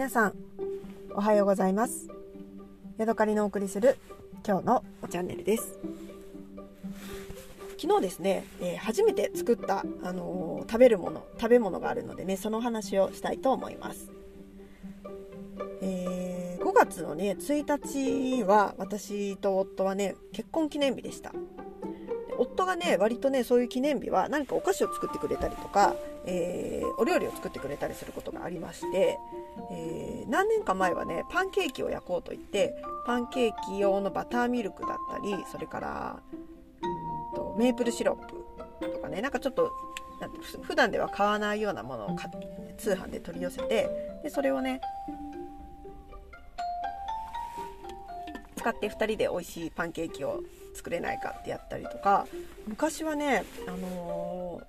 [0.00, 0.34] 皆さん
[1.14, 2.08] おはようございます。
[2.96, 3.98] ヤドカリのお送りする
[4.48, 5.78] 今日のチャンネルです。
[7.78, 14.10] 昨日ですね、えー、初めて作った、あのー、食べるもの食べ物があるのでねその話をしたいと思います、
[15.82, 21.34] えー、5月のね1日は私と夫はね結婚記念日でした。
[22.38, 25.94] 夫がね割とねそういう記念日は何かお菓子を作ってくれたりとか、
[26.24, 29.18] えー、お料理を作ってくれたりすることがありまして、
[29.70, 32.74] えー、何年か前はねパンケーキを焼こうと言って
[33.06, 36.22] パンケーキ用のバターミルクだったりそれから
[36.82, 36.86] う
[37.32, 39.72] んとメープルシロップとかねなんかちょっと
[40.20, 42.16] なんて普段では買わないようなものを
[42.76, 43.88] 通販で取り寄せて
[44.22, 44.80] でそれをね
[48.56, 50.42] 使って2人で美味しいパンケーキを
[50.74, 52.26] 作れないかってやったりとか
[52.66, 54.59] 昔はね、あの、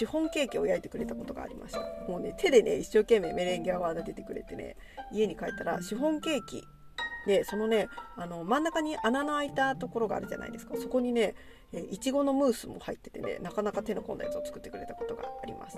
[0.00, 1.80] シフォンケーキを焼いてくれたことがありました。
[2.08, 4.78] もうね手でね一生懸命メレンゲ泡立ててくれてね
[5.12, 6.64] 家に帰ったらシフォンケーキ
[7.26, 10.74] でそのねあの真ん中に穴の開いたところがあるじゃないですか。
[10.78, 11.34] そこにね
[11.90, 15.76] いちごのムースも入っててねなかなか手の込んだやつを作ってくれたことがあります。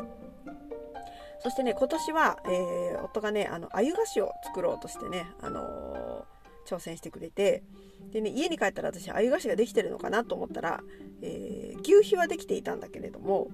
[1.41, 7.63] そしてね今年は、えー、夫がねあの鮎菓子を作ろうとしてね、あのー、挑戦してくれて
[8.11, 10.83] でね家に帰ったら私鮎菓子ができてるのかなと思ったら、
[11.23, 13.49] えー、牛皮はできていたんだけれども、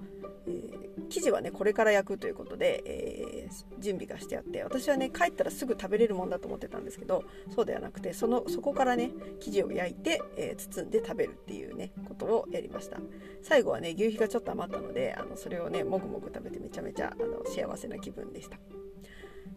[0.47, 7.23] えー、生地はねこれから焼くということで、えー、準備がしてあって私はね帰ったらすぐ食べれるもんだと思ってたんですけど
[7.55, 12.97] そうではなくてそのそこからね生地を焼いて、え包んで食べるっていうねことをやりました
[13.41, 18.57] 最後はね牛皮がちょっと余ったのであのそれをねもぐもぐ食べてめちゃめちゃあの幸せな気分でした。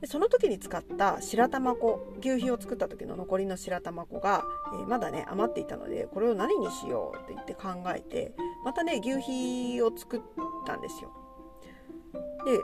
[0.02, 4.42] でその時に使った白玉粉牛皮を作った時の残りの白玉粉が、
[4.74, 10.20] えー、まだね余っていたのでこれを何にしようって言って考えてまたね牛皮を作っ
[10.66, 11.12] たんですよ。
[12.44, 12.60] で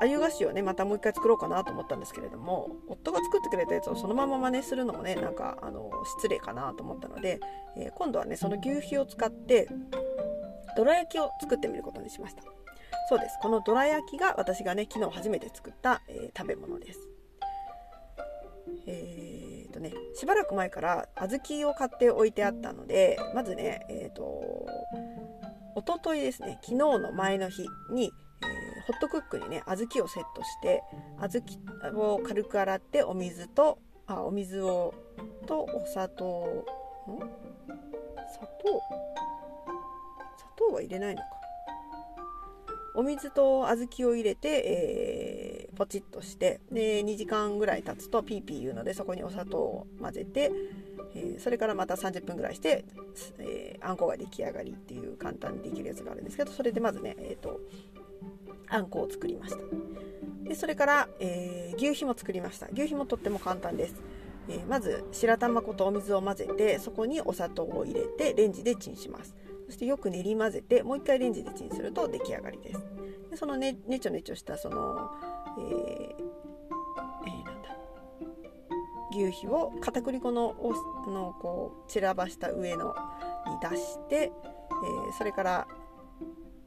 [0.00, 7.40] 鮎菓子をねまたもう一回作ろうかなと思ったんですけれども夫が作ってくれたやつをそのまま真似するのもねなんかあの失礼かなと思ったので、
[7.76, 9.68] えー、今度はねその牛皮を使って
[10.78, 12.42] どら焼きを作ってみることにしました。
[13.08, 13.38] そうです。
[13.40, 17.00] このどら焼きが私がね昨日初めて作った、えー、食べ物です。
[18.86, 24.22] えーとね、しばらく前から小豆を買って置いてあったのでまずねえっ、ー、と
[25.74, 27.62] おとといですね昨日の前の日
[27.92, 28.12] に、
[28.42, 30.82] えー、ホットクックにね小豆をセットして
[31.18, 31.42] 小
[31.82, 34.94] 豆を軽く洗ってお水とあお水を
[35.46, 36.64] とお砂糖
[37.08, 37.18] ん？
[37.18, 38.80] 砂糖？
[40.36, 41.39] 砂糖は入れないのか。
[42.94, 50.50] お水と小豆を入れて、えー、ポチッとしてで2時間ぐらい経つとピーピー言うのでそこにお砂糖を混ぜて、
[51.14, 52.84] えー、それからまた30分ぐらいして、
[53.38, 57.60] えー、あんこが出来上がりっていう簡単にできるやつがあるんですけどそれでまずね、えーと、
[58.68, 59.60] あんこを作りました。
[60.48, 62.66] でそれから、え牛皮も作りました。
[62.72, 63.94] 牛皮もとっても簡単です。
[64.48, 69.36] えまず白玉粉とお水を混ぜてそこにお砂糖を入れてレンジでチンします。
[69.70, 72.84] そしてよく練り混ぜてもう一回レンジでチンすると出来上がりです。
[73.30, 75.12] でそのねねちょねちょしたその、
[75.60, 76.30] えー
[77.24, 77.76] えー、なんだ。
[79.12, 80.56] 牛皮を片栗粉の
[81.06, 82.96] のこう散らばした上の
[83.46, 85.68] に出して、えー、それから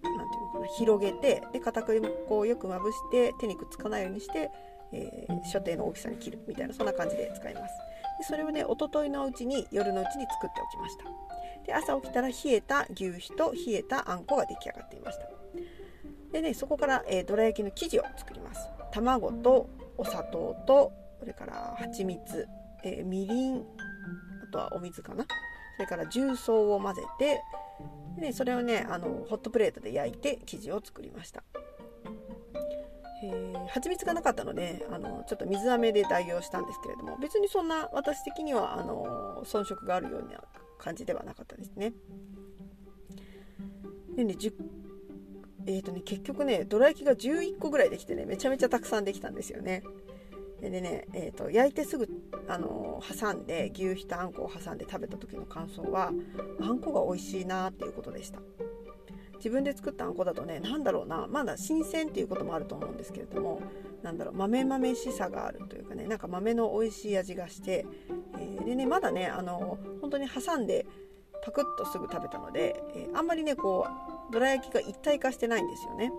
[0.02, 4.50] なんていうのかな広げてで片栗粉をよくまぶして手にくっつかないようにして、
[4.94, 7.74] えー、所定の大きさに切るみたいなそんな感じで使います。
[8.20, 11.04] でそれをねおとといのうちに夜のうちに作っておきました。
[11.66, 15.28] で朝起きたら冷えた牛皮と冷えたあんこが出来上がっていました。
[16.32, 18.68] でねそこから、えー、どら焼きの生地を作ります。
[18.92, 22.48] 卵とお砂糖とそれから蜂蜜、
[22.84, 23.62] えー、みりんあ
[24.52, 25.26] とはお水かな。
[25.76, 27.42] それから重曹を混ぜて
[28.16, 31.44] で、ね、それをねあのホットプレートで焼いて生地を作りました。
[33.26, 40.42] えー、蜂蜜がなかったのであのちょっと水飴で代用したんですけれども別にそんな私的にはあの遜色があるような
[40.84, 41.94] 感じではなかったですね。
[44.16, 44.36] でね
[45.66, 49.82] えーとね、結局ねどら焼きが11個ぐらいできてねめちゃめちゃたくさんできたんですよね。
[50.60, 52.08] でね、えーと、焼いてすぐ、
[52.48, 56.12] あのー、挟んで牛皮とあんこを挟んで食べた時の感想は
[56.62, 58.40] あんこが美味しいなっていうことでした
[59.36, 63.62] 自分で作ったあんこだとね何だろうなまだ新鮮っていうこともあると思うんですけれども
[64.04, 70.86] なんだろう豆豆しさがあるというかねなんか豆の美味しい味がして、ー、でねまだねあの本当に挟んで
[71.44, 73.88] パクッとすぐ食べたので、えー、あんまりねこ
[74.30, 76.12] うどら焼きが一体化してないんですよね。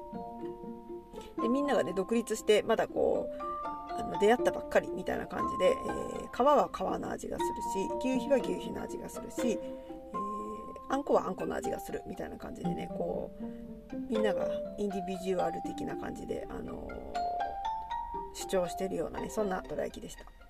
[1.41, 3.55] でみんながね独立してまだこう
[4.01, 9.59] あの出会ったばっかりみたいな感じで、えー、皮は皮の味がするし牛皮は牛皮の味がするし、えー、
[10.91, 13.45] あんこはあんこの味がするみたいな感じでねこう
[14.11, 14.49] みんなが
[14.79, 16.89] インディビジュアル的な感じで、あの
[18.35, 20.44] 主張してるようなねそんなどら焼きでした。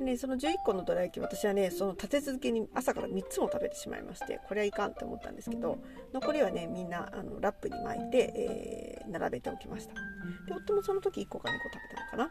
[0.00, 5.78] で、その11個のどら焼き私はねその立て続けに朝から3つも食べてしまいましてこれはいかんって思ったんですけど
[6.12, 9.94] 残りはねみんなあのラップに巻いて、えー、並べておきました。
[9.94, 10.00] で
[10.54, 12.30] 夫もその時1個か2個食べたのかな。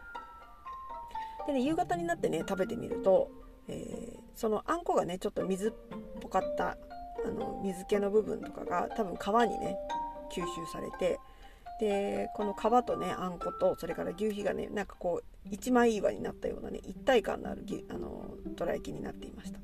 [1.47, 3.29] でね夕方になってね食べてみると、
[3.67, 5.73] えー、そのあんこがねちょっと水っ
[6.21, 6.77] ぽかった
[7.25, 9.77] あの水気の部分とかが多分皮にね
[10.31, 11.19] 吸収されて
[11.79, 19.59] でこの皮とねあんことそれから牛皮がねなんかこう一枚岩になったようなね一体感のあるあのどら焼きになっていました。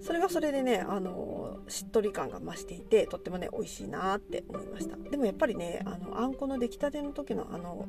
[0.00, 4.96] それがそれでねあのしっとり感が増していてとってもね美味しいなって思いました。
[4.96, 7.86] でもやっぱりねあのあんこの出来たての時のあの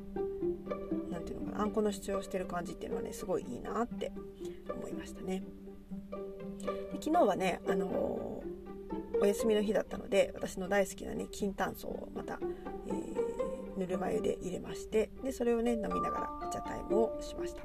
[1.09, 4.11] 何ていうのかなあんこの主張してる感じっていうのはねすごいいいなって
[4.69, 5.43] 思いましたね。
[6.59, 7.87] で昨日はねあの
[9.21, 12.39] お休みの日だったので私の大好きなね金炭素をまた、
[12.87, 13.30] えー、
[13.81, 17.63] ぬるま湯で入れましてでそれをね飲みながらお茶タイムをしました。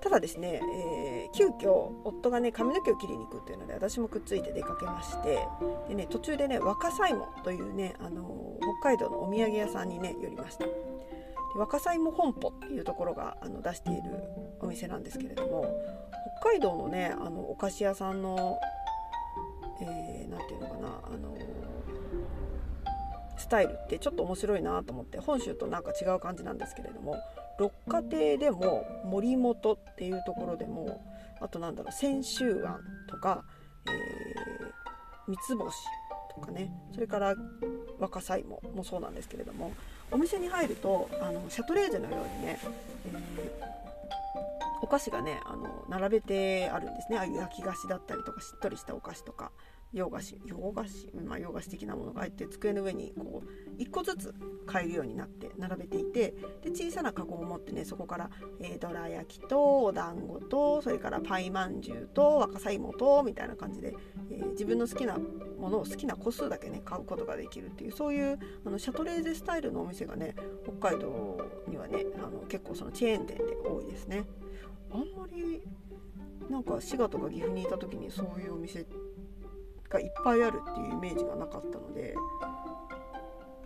[0.00, 1.70] ただですね、えー、急遽
[2.04, 5.46] 夫がね髪の毛を切りに行くっていうので私もくっついて出かけまして
[5.88, 10.66] で、ね、途中でね若狭芋というね、あの北海道のお土産屋さんにね寄りました。
[11.56, 14.02] 若狭芋本舗っていうところがあの出している
[14.60, 15.66] お店なんですけれども
[16.40, 18.58] 北海道のねあのお菓子屋さんの
[19.80, 21.36] えー、て言うのかな、あの
[23.36, 27.16] スタイルってちょっと面白いなと思って本州となんか違う感じなんですけれども
[27.58, 31.04] 六花亭でも森本っていうところでも
[31.40, 33.44] あとなんだろう千秋庵とか、
[33.86, 35.76] えー、三つ星
[36.34, 37.34] とかねそれから
[37.98, 39.72] 若狭芋もそうなんですけれども
[40.10, 42.58] お店に入るとあのシャトレーゼのようにね、
[43.06, 43.72] えー
[44.82, 47.16] お菓子がねあの並べてあるんですね。
[47.16, 49.52] ああいう焼き菓子だったりとかしっとりしたお菓子とか。
[49.92, 54.34] 洋菓子洋菓子まあ洋菓子的なものが入って机の上にこう1個ずつ
[54.66, 58.30] 買えるようになって並べていてで小さなカゴを持ってねそこから、
[58.60, 63.94] えー、どら焼きとお団子とそれからパイまんじゅうと若さ芋とみたいな感じで、
[64.30, 65.18] えー、自分の好きな
[65.58, 70.34] ものを好きな個数だけね買うことができるっていうそういうあのシャトレーゼスタイルのお店がね
[70.64, 74.24] 北海道にはねあの結構そのチェーン店で多いですね。
[74.90, 75.62] あんまり
[76.50, 78.84] なんか滋賀とか岐阜にいた時にそういうお店
[79.92, 82.14] がいっぱいあるっていうイメージがなかったので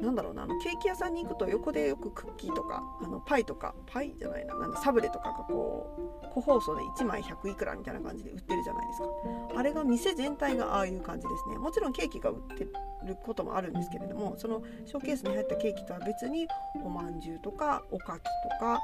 [0.00, 9.06] なんだろうなあのケーキ屋さんに行くと横でよくクッキーとかあのパイとかパイじゃないななんだサブレとかがこう個包装で1枚100いくらみたいな感じで売ってるじゃないですか
[9.56, 16.46] あれが店全体がああいう感じですねもちろんケーキが売ってることもあるんですけれどもそのショーケースに入ったケーキとは別に
[16.84, 18.30] おまんじゅうとかおかきと
[18.60, 18.78] か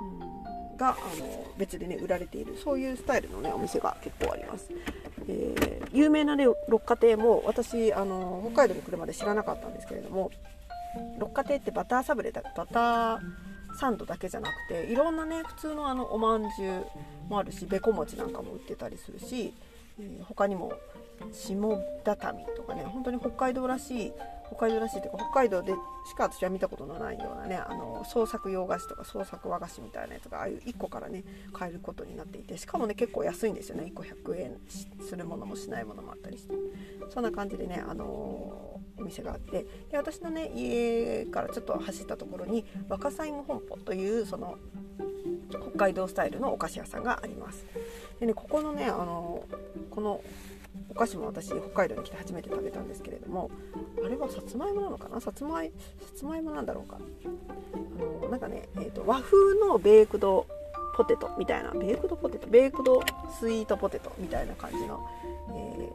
[0.00, 4.68] うんがあの別でね売られているそういうスタイルのねお店が結構あります。
[5.28, 10.30] えー、有名な、ね、六花亭も私あの北海道に来るまで知らなかったんですけれども
[11.18, 13.18] 六花亭ってバターサブレだバター
[13.78, 16.84] サンドだけじゃなくていろんなね普通のあのおまんじゅう
[17.28, 19.52] もあるしべこ餅なんかも売ってたりするし、
[19.98, 20.72] えー、他にも
[21.32, 21.56] 下
[22.04, 24.12] 畳とかね本当に北海道らしい
[24.46, 25.72] 北海道らしいというか北海道で
[26.06, 33.84] しか私は見たことのないようなねあの創作洋菓子とか創作和菓子みたいなやつがああいう1個からね買えることになっていてしかもね結構安いんですよね。
[33.84, 34.56] 1個100円
[35.00, 36.54] するものもしないものもあったりして。
[37.08, 39.66] そんな感じでねあのお店があって。
[39.90, 44.58] で私のね家からちょっと走ったところに若狭芋本舗というその
[45.48, 47.64] 北海道スタイルのお菓子屋さんがあります。
[48.20, 49.44] でねここのねあの
[49.90, 50.22] この
[50.90, 53.50] お菓子も私北海道に来て初めて食べたんですけれども
[54.04, 55.20] あれはさつまいもなのかな？
[55.20, 56.98] さつまいさつまいもなんだろうか？
[57.74, 60.46] あのなんかね、えーと、和風のベークド
[60.96, 62.46] ポテトみたいなベークドポテト？
[62.48, 63.02] ベークド
[63.38, 65.06] スイートポテトみたいな感じの、
[65.54, 65.90] え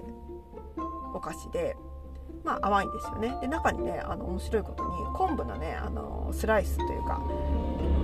[0.77, 0.81] ー、
[1.15, 1.75] お菓子で
[2.43, 3.37] まあ甘いんですよね。
[3.41, 7.19] で中にねあの面白いことに昆布のねあのスライスというか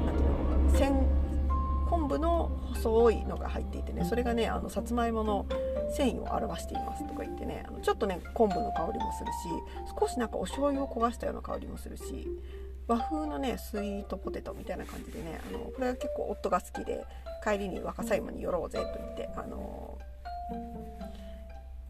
[0.05, 0.13] なん
[0.73, 1.16] ていうの？
[1.89, 5.45] 昆布の細いのが入っていてねそれがねあのさつまいもの
[5.95, 12.27] 繊維を表していますとか言ってねあのちょっとね昆布の香りもするし少しなんかお醤油を焦がしたような香りもするし
[12.87, 17.05] 和風のねスイートポテトみたいな感じでねあのこれは結構夫が好きで
[17.43, 19.97] 帰りに若狭芋に寄ろうぜと言ってあの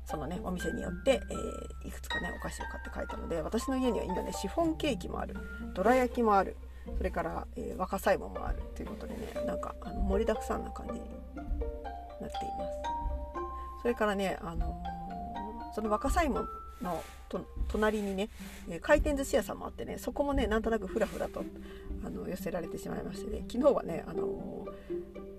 [0.06, 1.20] そのねお店によって、
[1.84, 5.36] えー、いくつかねお菓子を買って帰ったので私の家には今ねシフォンケーキもある
[5.76, 6.56] どら焼きもある
[6.96, 12.98] それから、えー、若狭芋もあるということでねなんかあの盛りだくさんな感じになっています。
[13.82, 16.46] それからね、あのー、その若狭芋
[16.82, 17.04] の
[17.68, 18.30] 隣にね、
[18.70, 21.44] え回転寿司屋さんもあってねそこもねなんとなくふらふらと
[22.06, 24.66] あの寄せられてしまいましてね昨日はねあの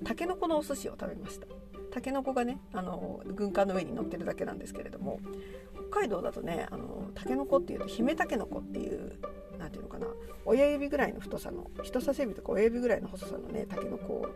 [0.04, 1.46] たけのこのお寿司を食べました。
[1.90, 5.20] たけのこがねあの軍艦の上に乗ってるだけなんですけれども
[5.90, 9.18] 北海道だとねあのタケノコっていうと姫タケノコっていう
[9.58, 10.06] 何ていうのかな
[10.44, 14.26] 親指ぐらいの太さの人差し指とか親指ぐらいの細さのねタケノコを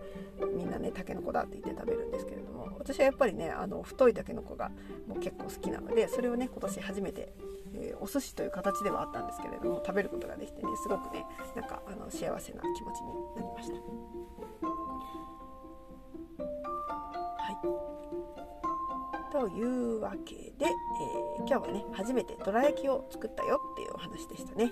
[0.54, 4.70] みんなねタケノコだって言って食べるんですけれども私はやっぱりねあの太いタケノコが
[5.06, 7.32] もう結構好きなのでそれをね今年初めて、
[7.74, 11.24] えー、お寿司という形ではあったんですけれども食べることができてねすごくね
[11.54, 13.74] なんかあの幸せな気持ちになりました。
[17.38, 17.92] はい
[19.32, 24.70] というわけで、えー、今日はね初めてどら焼きを作ったよっていうお話でしたね。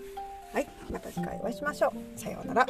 [0.52, 2.18] はい、また次回お会いしましょう。
[2.18, 2.66] さようなら。